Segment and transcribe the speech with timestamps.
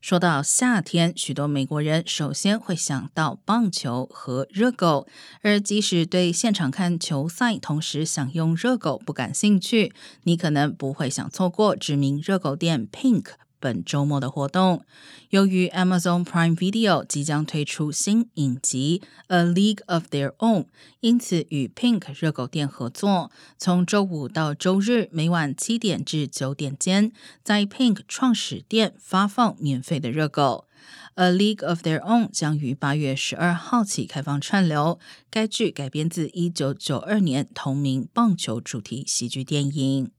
[0.00, 5.08] 说到夏天，许多美国人首先会想到棒球和热狗。
[5.42, 13.24] 而即使对现场看球赛，同时享用热狗不感兴趣，你可能不会想错过知名热狗店 Pink。
[13.66, 14.84] 本周末的活动，
[15.30, 20.62] 由于 Amazon Prime Video 即将推出新影集《A League of Their Own》，
[21.00, 27.10] 因此与 Pink 热狗店合作，从周五到周日每晚七点至九点间，
[27.42, 30.68] 在 Pink 创始店发放免费的热狗。
[31.20, 35.00] 《A League of Their Own》将于八月十二号起开放串流。
[35.28, 40.12] 该剧改编自一九九二年同名棒球主题喜剧电影。